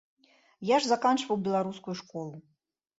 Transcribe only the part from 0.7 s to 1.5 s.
ж заканчваў